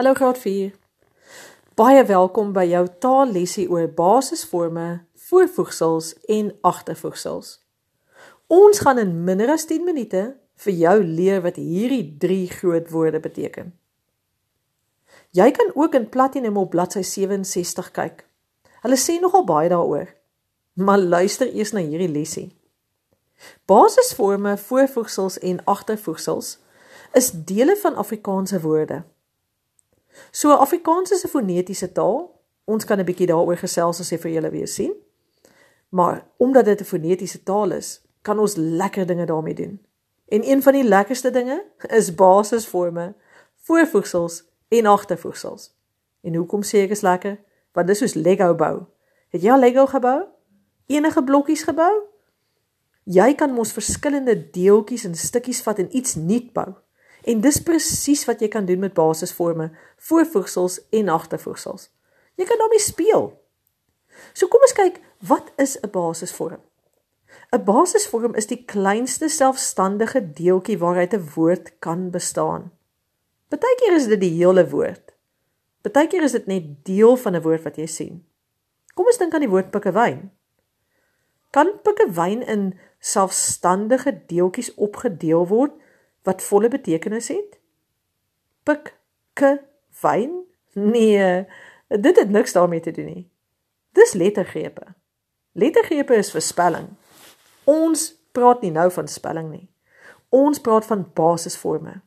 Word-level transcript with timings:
Hallo 0.00 0.14
graad 0.14 0.38
4. 0.38 0.70
Baie 1.76 2.04
welkom 2.08 2.54
by 2.56 2.62
jou 2.70 2.86
taallesie 3.04 3.66
oor 3.68 3.84
basisforme, 3.92 5.02
voorvoegsels 5.28 6.14
en 6.32 6.46
agtervoegsels. 6.64 7.50
Ons 8.48 8.80
gaan 8.80 9.02
in 9.02 9.12
minder 9.26 9.52
as 9.52 9.68
10 9.68 9.84
minute 9.84 10.22
vir 10.64 10.78
jou 10.84 10.94
leer 11.04 11.44
wat 11.44 11.60
hierdie 11.60 12.16
drie 12.16 12.48
groot 12.48 12.88
woorde 12.94 13.20
beteken. 13.20 13.74
Jy 15.36 15.50
kan 15.60 15.74
ook 15.74 16.00
in 16.00 16.08
Platinum 16.08 16.56
op 16.64 16.72
bladsy 16.72 17.04
67 17.04 17.92
kyk. 17.92 18.24
Hulle 18.80 18.96
sê 18.96 19.20
nogal 19.20 19.44
baie 19.44 19.68
daaroor. 19.68 20.08
Maar 20.80 21.08
luister 21.18 21.52
eers 21.52 21.76
na 21.76 21.84
hierdie 21.84 22.08
lesie. 22.08 22.48
Basisforme, 23.68 24.56
voorvoegsels 24.56 25.42
en 25.44 25.60
agtervoegsels 25.68 26.56
is 27.12 27.34
dele 27.36 27.76
van 27.84 28.00
Afrikaanse 28.00 28.64
woorde. 28.64 29.04
So 30.30 30.52
Afrikaans 30.52 31.10
is 31.10 31.24
'n 31.24 31.28
fonetiese 31.28 31.92
taal. 31.92 32.40
Ons 32.64 32.84
kan 32.84 32.98
'n 32.98 33.04
bietjie 33.04 33.26
daaroor 33.26 33.56
gesels 33.56 34.00
as 34.00 34.10
jy 34.10 34.18
vir 34.18 34.30
julle 34.30 34.50
weer 34.50 34.68
sien. 34.68 34.94
Maar 35.88 36.26
omdat 36.36 36.64
dit 36.64 36.80
'n 36.80 36.84
fonetiese 36.84 37.42
taal 37.42 37.70
is, 37.70 38.00
kan 38.22 38.38
ons 38.38 38.56
lekker 38.56 39.06
dinge 39.06 39.26
daarmee 39.26 39.54
doen. 39.54 39.80
En 40.28 40.48
een 40.50 40.62
van 40.62 40.72
die 40.72 40.84
lekkerste 40.84 41.30
dinge 41.30 41.64
is 41.88 42.14
basisforme, 42.14 43.14
voorvoegsels 43.56 44.44
en 44.68 44.86
agtervoegsels. 44.86 45.74
En 46.20 46.34
hoekom 46.34 46.62
sê 46.62 46.84
ek 46.84 46.90
is 46.90 47.00
lekker? 47.00 47.38
Want 47.72 47.86
dis 47.86 47.98
soos 47.98 48.14
Lego 48.14 48.54
bou. 48.54 48.82
Het 49.30 49.42
jy 49.42 49.50
al 49.50 49.58
Lego 49.58 49.86
gebou? 49.86 50.24
Enige 50.86 51.24
blokkies 51.24 51.62
gebou? 51.62 52.02
Jy 53.04 53.34
kan 53.34 53.52
mos 53.52 53.72
verskillende 53.72 54.50
deeltjies 54.50 55.04
en 55.04 55.14
stukkies 55.14 55.62
vat 55.62 55.78
en 55.78 55.96
iets 55.96 56.14
nuut 56.14 56.52
bou. 56.52 56.74
En 57.24 57.40
dis 57.40 57.62
presies 57.62 58.24
wat 58.24 58.40
jy 58.40 58.48
kan 58.48 58.64
doen 58.64 58.78
met 58.78 58.94
basisforme, 58.94 59.70
voorvoegsels 59.96 60.80
en 60.90 61.08
agtervoegsels. 61.08 61.90
Jy 62.34 62.44
kan 62.44 62.58
daarmee 62.58 62.80
speel. 62.80 63.30
So 64.32 64.48
kom 64.48 64.62
ons 64.64 64.76
kyk, 64.76 65.00
wat 65.28 65.52
is 65.56 65.76
'n 65.80 65.90
basisvorm? 65.90 66.60
'n 67.52 67.64
Basisvorm 67.64 68.34
is 68.34 68.46
die 68.46 68.64
kleinste 68.64 69.28
selfstandige 69.28 70.20
deeltjie 70.32 70.78
waaruit 70.78 71.14
'n 71.14 71.30
woord 71.34 71.78
kan 71.78 72.10
bestaan. 72.10 72.70
Partykeer 73.48 73.94
is 73.94 74.06
dit 74.06 74.20
die 74.20 74.36
hele 74.38 74.68
woord. 74.70 75.14
Partykeer 75.82 76.22
is 76.22 76.32
dit 76.32 76.46
net 76.46 76.84
deel 76.84 77.16
van 77.16 77.34
'n 77.36 77.42
woord 77.42 77.62
wat 77.62 77.76
jy 77.76 77.86
sien. 77.86 78.24
Kom 78.94 79.06
ons 79.06 79.18
dink 79.18 79.34
aan 79.34 79.40
die 79.40 79.50
woord 79.50 79.70
pikkewyn. 79.70 80.30
Kan 81.50 81.80
pikkewyn 81.82 82.42
in 82.46 82.78
selfstandige 82.98 84.22
deeltjies 84.26 84.74
opgedeel 84.74 85.46
word 85.46 85.72
wat 86.22 86.42
volle 86.42 86.68
betekenis 86.68 87.28
het? 87.28 87.58
Pik 88.62 88.94
ke 89.32 89.60
wyn? 90.02 90.44
Nee, 90.74 91.46
dit 91.88 92.16
het 92.16 92.30
niks 92.30 92.52
daarmee 92.52 92.80
te 92.80 92.90
doen 92.90 93.04
nie. 93.04 93.30
Dis 93.92 94.12
lettergrepe. 94.12 94.94
Lettergrepe 95.52 96.14
is 96.14 96.30
vir 96.30 96.44
spelling. 96.44 96.88
Ons 97.64 98.10
praat 98.32 98.62
nie 98.62 98.70
nou 98.70 98.90
van 98.94 99.08
spelling 99.08 99.50
nie. 99.50 99.66
Ons 100.30 100.60
praat 100.62 100.86
van 100.86 101.02
basisforme. 101.14 102.00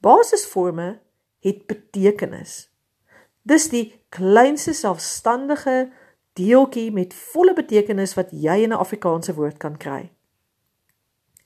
Basisforme 0.00 0.98
het 1.44 1.66
betekenis. 1.66 2.70
Dis 3.44 3.68
die 3.68 4.00
kleinste 4.08 4.72
selfstandige 4.72 5.90
deeltjie 6.32 6.88
met 6.92 7.14
volle 7.14 7.52
betekenis 7.54 8.16
wat 8.16 8.32
jy 8.32 8.62
in 8.64 8.72
'n 8.72 8.80
Afrikaanse 8.80 9.34
woord 9.34 9.58
kan 9.58 9.76
kry. 9.76 10.13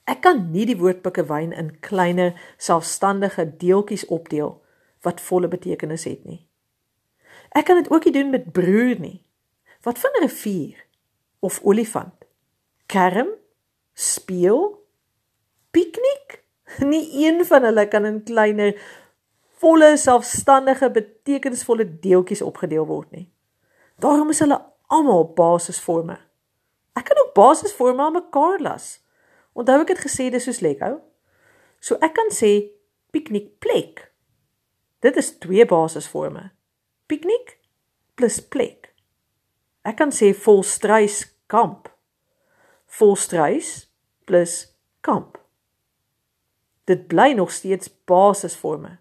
Ek 0.08 0.22
kan 0.24 0.46
nie 0.54 0.64
die 0.64 0.78
woord 0.80 1.02
pikkewyn 1.04 1.52
in 1.52 1.74
kleiner 1.84 2.32
selfstandige 2.56 3.44
deeltjies 3.60 4.06
opdeel 4.08 4.54
wat 5.04 5.20
volle 5.20 5.50
betekenis 5.52 6.06
het 6.08 6.24
nie. 6.24 6.46
Ek 7.52 7.68
kan 7.68 7.76
dit 7.80 7.90
ook 7.92 8.08
nie 8.08 8.14
doen 8.16 8.30
met 8.32 8.52
broer 8.56 8.96
nie. 9.00 9.20
Wat 9.84 9.98
van 9.98 10.10
'n 10.16 10.24
rivier 10.24 10.84
of 11.40 11.60
olifant? 11.62 12.24
Kerm, 12.86 13.28
speel, 13.94 14.84
piknik? 15.70 16.42
Nie 16.92 17.26
een 17.26 17.44
van 17.44 17.62
hulle 17.62 17.88
kan 17.88 18.04
in 18.04 18.22
kleiner 18.22 18.74
volle 19.60 19.96
selfstandige 19.96 20.90
betekenisvolle 20.90 21.98
deeltjies 22.00 22.42
opgedeel 22.42 22.86
word 22.86 23.10
nie. 23.10 23.32
Daarom 23.98 24.30
is 24.30 24.38
hulle 24.38 24.60
almal 24.86 25.32
basisforme. 25.34 26.18
Ek 26.92 27.04
kan 27.04 27.18
ook 27.18 27.34
basisforme 27.34 28.02
aan 28.02 28.12
mekaar 28.12 28.60
las. 28.60 29.07
Onthou 29.58 29.82
ek 29.82 29.96
het 29.96 30.04
gesê 30.06 30.28
dis 30.30 30.44
soos 30.46 30.60
Lego. 30.62 31.00
So 31.82 31.98
ek 32.04 32.14
kan 32.14 32.30
sê 32.34 32.70
piknikplek. 33.14 34.04
Dit 35.02 35.18
is 35.18 35.32
twee 35.42 35.66
basisforme. 35.66 36.50
Piknik 37.10 37.56
plus 38.18 38.38
plek. 38.42 38.92
Ek 39.86 39.98
kan 39.98 40.14
sê 40.14 40.30
volstruis 40.34 41.24
kamp. 41.50 41.88
Volstruis 42.98 43.88
plus 44.28 44.60
kamp. 45.06 45.38
Dit 46.86 47.06
bly 47.10 47.32
nog 47.38 47.50
steeds 47.52 47.90
basisforme. 48.06 48.98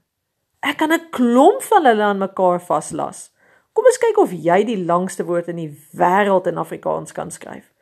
Ek 0.61 0.77
kan 0.77 0.91
'n 0.91 1.09
klomp 1.11 1.61
van 1.61 1.85
hulle 1.85 2.03
aan 2.03 2.17
mekaar 2.17 2.61
vaslas. 2.61 3.31
Kom 3.73 3.85
ons 3.85 3.97
kyk 3.97 4.17
of 4.17 4.31
jy 4.31 4.63
die 4.63 4.85
langste 4.85 5.23
woord 5.23 5.47
in 5.47 5.55
die 5.55 5.77
wêreld 5.93 6.47
in 6.47 6.57
Afrikaans 6.57 7.11
kan 7.11 7.31
skryf. 7.31 7.73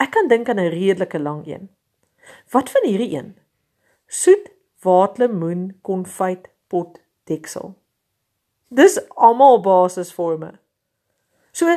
Ek 0.00 0.10
kan 0.10 0.28
dink 0.28 0.48
aan 0.48 0.58
'n 0.58 0.70
redelike 0.70 1.18
lang 1.18 1.46
een. 1.46 1.75
Wat 2.50 2.70
van 2.70 2.84
hierdie 2.84 3.10
een? 3.16 3.36
Soet 4.06 4.50
waterlemoen 4.82 5.78
konfyt 5.82 6.48
pot 6.66 7.00
deksel. 7.24 7.74
Dis 8.68 8.98
almal 9.14 9.60
basisforme. 9.60 10.52
So 11.52 11.70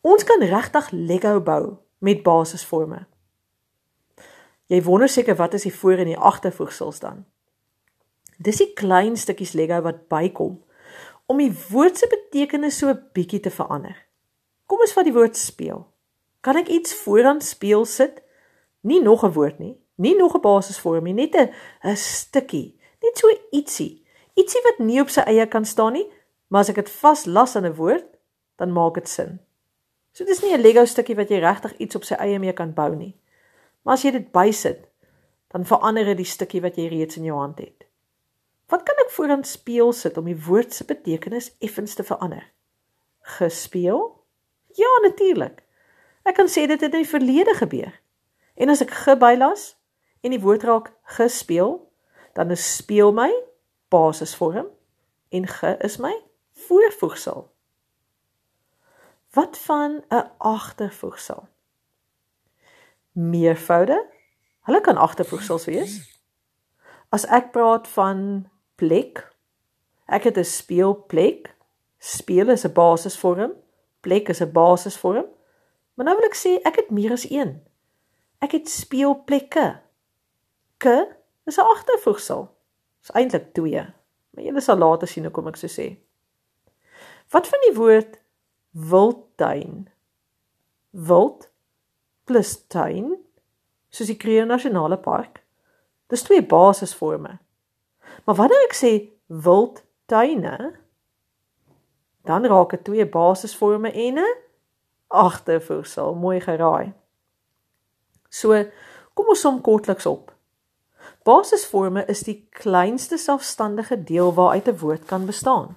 ons 0.00 0.24
kan 0.24 0.42
regtig 0.42 0.90
Lego 0.90 1.40
bou 1.40 1.76
met 1.98 2.22
basisforme. 2.22 3.06
Jy 4.66 4.82
wonder 4.82 5.08
seker 5.08 5.36
wat 5.36 5.54
is 5.54 5.66
die 5.66 5.74
voor 5.74 6.00
en 6.02 6.10
die 6.10 6.18
agtervoegsels 6.18 7.02
dan? 7.02 7.24
Dis 8.42 8.62
die 8.62 8.72
klein 8.74 9.16
stukkies 9.16 9.52
Lego 9.58 9.82
wat 9.84 10.06
bykom 10.08 10.56
om 11.30 11.38
die 11.38 11.52
woord 11.70 11.98
se 11.98 12.08
betekenis 12.10 12.78
so 12.78 12.88
'n 12.88 13.08
bietjie 13.12 13.40
te 13.40 13.50
verander. 13.50 13.96
Kom 14.66 14.80
ons 14.80 14.92
vat 14.92 15.04
die 15.04 15.14
woord 15.14 15.36
speel. 15.36 15.86
Kan 16.40 16.56
ek 16.56 16.68
iets 16.68 16.94
vooraan 16.94 17.40
speel 17.40 17.84
sit? 17.84 18.22
Nie 18.82 19.00
nog 19.00 19.24
'n 19.24 19.32
woord 19.32 19.58
nie, 19.58 19.76
nie 19.96 20.16
nog 20.16 20.34
'n 20.34 20.40
basisvorm 20.40 21.04
nie, 21.04 21.14
net 21.14 21.34
'n 21.34 21.50
'n 21.82 21.96
stukkie, 21.96 22.78
net 23.02 23.18
so 23.18 23.28
ietsie. 23.50 24.04
Ietsie 24.34 24.62
wat 24.62 24.78
nie 24.78 25.00
op 25.00 25.08
sy 25.08 25.20
eie 25.20 25.46
kan 25.46 25.64
staan 25.64 25.92
nie, 25.92 26.08
maar 26.48 26.60
as 26.60 26.68
ek 26.68 26.74
dit 26.74 26.90
vaslas 26.90 27.56
aan 27.56 27.66
'n 27.66 27.74
woord, 27.74 28.06
dan 28.56 28.72
maak 28.72 28.94
dit 28.94 29.08
sin. 29.08 29.40
So 30.12 30.24
dis 30.24 30.42
nie 30.42 30.52
'n 30.52 30.60
Lego 30.60 30.84
stukkie 30.84 31.16
wat 31.16 31.28
jy 31.28 31.38
regtig 31.38 31.76
iets 31.76 31.96
op 31.96 32.04
sy 32.04 32.14
eie 32.14 32.38
mee 32.38 32.52
kan 32.52 32.74
bou 32.74 32.94
nie. 32.94 33.16
Maar 33.82 33.94
as 33.94 34.02
jy 34.02 34.10
dit 34.10 34.32
bysit, 34.32 34.88
dan 35.52 35.64
verander 35.64 36.04
dit 36.04 36.16
die 36.16 36.26
stukkie 36.26 36.60
wat 36.60 36.76
jy 36.76 36.88
reeds 36.88 37.16
in 37.16 37.24
jou 37.24 37.38
hand 37.38 37.58
het. 37.58 37.86
Wat 38.68 38.82
kan 38.82 38.96
ek 39.04 39.10
vooraan 39.10 39.44
speel 39.44 39.92
sit 39.92 40.16
om 40.16 40.24
die 40.24 40.44
woord 40.46 40.72
se 40.74 40.84
betekenis 40.84 41.50
effens 41.60 41.94
te 41.94 42.04
verander? 42.04 42.44
Gespeel? 43.20 44.24
Ja, 44.74 44.88
natuurlik. 45.02 45.62
Ek 46.24 46.34
kan 46.34 46.48
sê 46.48 46.66
dit 46.66 46.80
het 46.80 46.92
in 46.94 47.02
die 47.02 47.08
verlede 47.08 47.54
gebeur. 47.54 47.92
En 48.54 48.68
as 48.68 48.80
ek 48.80 48.90
gebylas 48.90 49.76
en 50.20 50.30
die 50.30 50.40
woord 50.40 50.62
raak 50.62 50.92
gespeel, 51.16 51.92
dan 52.32 52.50
is 52.50 52.76
speel 52.76 53.12
my 53.12 53.30
basisvorm 53.88 54.68
en 55.28 55.46
ge 55.46 55.76
is 55.80 55.96
my 55.96 56.12
voorvoegsel. 56.66 57.52
Wat 59.32 59.58
van 59.58 60.04
'n 60.08 60.30
agtervoegsel? 60.38 61.48
Meervoude? 63.12 64.06
Hulle 64.60 64.80
kan 64.80 64.96
agtervoegsels 64.96 65.64
wees. 65.64 66.20
As 67.08 67.26
ek 67.26 67.50
praat 67.50 67.88
van 67.88 68.48
plek, 68.74 69.32
ek 70.06 70.24
het 70.24 70.38
'n 70.38 70.44
speelplek. 70.44 71.54
Speel 71.98 72.48
is 72.48 72.64
'n 72.64 72.72
basisvorm, 72.72 73.52
plek 74.00 74.28
is 74.28 74.40
'n 74.40 74.52
basisvorm. 74.52 75.26
Maar 75.94 76.06
nou 76.06 76.16
wil 76.16 76.28
ek 76.28 76.36
sê 76.36 76.62
ek 76.62 76.76
het 76.76 76.90
meer 76.90 77.12
as 77.12 77.30
een. 77.30 77.71
Ek 78.42 78.56
het 78.56 78.68
speelplekke. 78.68 79.80
K 80.82 80.86
is 81.46 81.58
'n 81.58 81.68
agtervoegsel. 81.74 82.48
Is 83.02 83.10
eintlik 83.10 83.52
2. 83.54 83.86
Maar 84.30 84.44
julle 84.44 84.60
sal 84.60 84.76
later 84.76 85.08
sien 85.08 85.24
hoekom 85.24 85.46
ek 85.48 85.56
so 85.56 85.66
sê. 85.66 85.96
Wat 87.30 87.48
van 87.48 87.60
die 87.66 87.74
woord 87.76 88.18
wildtuin? 88.70 89.88
Wild 90.90 91.50
plus 92.24 92.66
tuin, 92.66 93.16
soos 93.88 94.06
die 94.06 94.16
Kruger 94.16 94.46
Nasionale 94.46 94.98
Park. 94.98 95.42
Dis 96.06 96.22
twee 96.22 96.46
basisforme. 96.46 97.38
Maar 98.24 98.34
wanneer 98.34 98.64
ek 98.68 98.76
sê 98.76 98.92
wildtuine, 99.26 100.80
dan 102.24 102.46
raak 102.46 102.70
dit 102.70 102.84
twee 102.84 103.06
basisforme 103.08 103.92
en 103.92 104.18
'n 104.18 104.34
agtervoegsel. 105.08 106.14
Mooi 106.14 106.40
geraai. 106.40 106.92
So, 108.32 108.56
kom 109.14 109.28
ons 109.34 109.44
som 109.44 109.60
kortliks 109.60 110.08
op. 110.08 110.30
Basisforme 111.26 112.06
is 112.10 112.24
die 112.26 112.38
kleinste 112.56 113.18
selfstandige 113.20 113.98
deel 114.08 114.32
waaruit 114.34 114.68
'n 114.68 114.78
woord 114.78 115.04
kan 115.06 115.26
bestaan. 115.26 115.76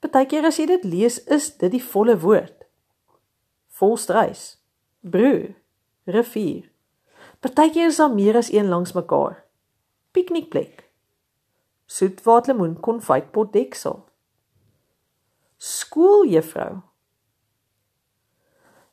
Partykeer 0.00 0.44
as 0.44 0.56
jy 0.58 0.66
dit 0.66 0.84
lees, 0.84 1.24
is 1.24 1.56
dit 1.56 1.70
die 1.70 1.84
volle 1.84 2.18
woord. 2.18 2.64
Volstruis, 3.68 4.58
broer, 5.00 5.54
rivier. 6.04 6.70
Partykeer 7.40 7.86
is 7.86 7.96
daar 7.96 8.14
meer 8.14 8.36
as 8.36 8.52
een 8.52 8.68
langs 8.68 8.92
mekaar. 8.92 9.44
Piknikplek. 10.10 10.90
Soetwaterlemoen 11.86 12.80
konfytpot 12.80 13.52
deksel. 13.52 14.04
Skooljuffrou. 15.56 16.80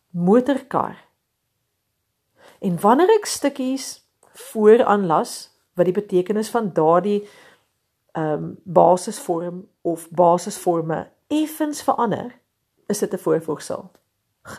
Motorkar. 0.10 1.09
En 2.60 2.80
wanneer 2.80 3.10
ek 3.16 3.26
stukkies 3.26 4.04
vooraanlas 4.52 5.52
wat 5.74 5.88
die 5.88 5.96
betekenis 5.96 6.50
van 6.50 6.74
daardie 6.74 7.22
ehm 8.18 8.44
um, 8.44 8.58
basisvorm 8.64 9.68
of 9.82 10.10
basisforme 10.10 11.12
effens 11.28 11.82
verander, 11.82 12.40
is 12.88 13.00
dit 13.00 13.14
'n 13.14 13.18
voorvoegsel. 13.18 13.92
G. 14.42 14.58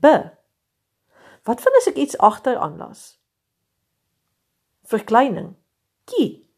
B. 0.00 0.04
Wat 1.42 1.60
van 1.60 1.72
as 1.76 1.86
ek 1.86 1.96
iets 1.96 2.18
agter 2.18 2.56
aanlas? 2.56 3.20
Verkleining. 4.82 5.54
Kie. 6.04 6.48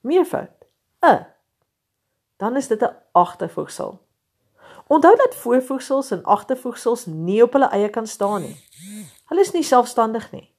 Meervoud. 0.00 0.66
E. 1.00 1.18
Dan 2.36 2.56
is 2.56 2.66
dit 2.68 2.80
'n 2.80 2.96
agtervoegsel. 3.12 4.00
Onthou 4.86 5.16
dat 5.16 5.34
voorvoegsels 5.34 6.10
en 6.10 6.24
agtervoegsels 6.24 7.06
nie 7.06 7.42
op 7.42 7.52
hulle 7.52 7.68
eie 7.68 7.88
kan 7.88 8.06
staan 8.06 8.42
nie. 8.42 8.56
Hulle 9.32 9.40
is 9.40 9.54
nie 9.54 9.64
selfstandig 9.64 10.26
nie. 10.34 10.50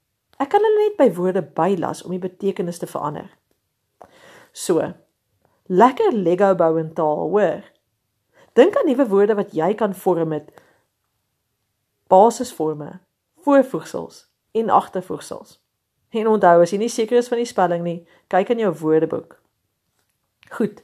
Ek 0.41 0.49
kan 0.49 0.63
hulle 0.65 0.87
net 0.87 0.95
by 0.97 1.05
woorde 1.13 1.43
bylas 1.45 1.99
om 2.07 2.15
die 2.15 2.23
betekenis 2.23 2.79
te 2.81 2.87
verander. 2.89 3.27
So. 4.49 4.81
Lekker 5.69 6.15
Lego 6.17 6.55
bou 6.57 6.71
in 6.81 6.89
taal, 6.97 7.29
hoor. 7.29 7.61
Dink 8.57 8.73
aan 8.73 8.89
nuwe 8.89 9.05
woorde 9.11 9.37
wat 9.37 9.53
jy 9.53 9.69
kan 9.77 9.93
vorm 9.93 10.33
met 10.33 10.49
basisforme, 12.09 12.99
voorvoegsels 13.45 14.25
en 14.57 14.73
agtervoegsels. 14.73 15.59
En 16.09 16.33
onthou 16.33 16.65
as 16.65 16.73
jy 16.73 16.81
nie 16.81 16.89
seker 16.89 17.21
is 17.21 17.29
van 17.29 17.43
die 17.43 17.49
spelling 17.49 17.85
nie, 17.85 17.99
kyk 18.33 18.55
in 18.57 18.65
jou 18.65 18.73
woordeboek. 18.81 19.37
Goed. 20.57 20.81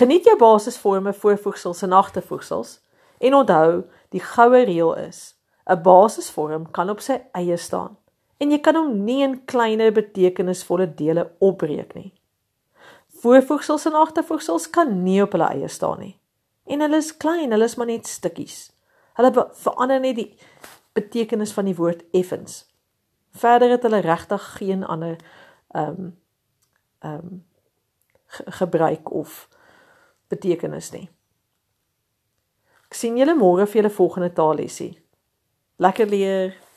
Geniet 0.00 0.24
jou 0.24 0.38
basisforme, 0.40 1.12
voorvoegsels 1.12 1.84
en 1.84 1.92
agtervoegsels 1.92 2.78
en 3.20 3.36
onthou, 3.44 3.84
die 4.16 4.24
goue 4.24 4.64
reël 4.64 4.96
is: 5.04 5.37
'n 5.68 5.82
basisvorm 5.82 6.70
kan 6.70 6.90
op 6.90 7.00
sy 7.00 7.20
eie 7.32 7.56
staan 7.56 7.96
en 8.38 8.50
jy 8.50 8.58
kan 8.62 8.76
hom 8.78 9.04
nie 9.04 9.22
in 9.24 9.44
kleiner 9.50 9.92
betekenisvolle 9.92 10.86
dele 10.94 11.26
opbreek 11.38 11.94
nie. 11.94 12.12
Voorvoegsels 13.22 13.86
en 13.90 13.98
agtervoegsels 13.98 14.70
kan 14.70 15.02
nie 15.02 15.18
op 15.22 15.34
hulle 15.34 15.48
eie 15.50 15.68
staan 15.68 15.98
nie. 15.98 16.14
En 16.70 16.84
hulle 16.84 17.00
is 17.02 17.16
klein, 17.16 17.50
hulle 17.50 17.66
is 17.66 17.74
maar 17.76 17.90
net 17.90 18.06
stukkies. 18.06 18.68
Hulle 19.18 19.32
verander 19.58 20.00
net 20.00 20.16
die 20.20 20.28
betekenis 20.94 21.52
van 21.56 21.66
die 21.66 21.74
woord 21.74 22.04
effens. 22.14 22.62
Verder 23.34 23.74
het 23.74 23.82
hulle 23.82 24.04
regtig 24.06 24.46
geen 24.60 24.86
ander 24.86 25.18
ehm 25.74 26.00
um, 26.00 26.16
ehm 27.02 27.14
um, 27.26 27.44
gebruik 28.28 29.10
of 29.10 29.48
betekenis 30.28 30.90
nie. 30.92 31.06
Ek 32.88 32.94
sien 32.94 33.16
julle 33.16 33.34
môre 33.36 33.64
vir 33.66 33.80
julle 33.80 33.92
volgende 33.92 34.28
taallesie. 34.36 34.90
Lekker 35.78 36.06
leer. 36.06 36.46
Uh, 36.46 36.67